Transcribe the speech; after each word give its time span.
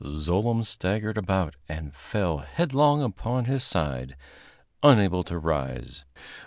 Zlooem 0.03 0.65
staggered 0.65 1.15
about 1.15 1.57
and 1.69 1.93
fell 1.93 2.39
headlong 2.39 3.03
upon 3.03 3.45
his 3.45 3.63
side, 3.63 4.15
unable 4.81 5.23
to 5.25 5.37
rise. 5.37 6.05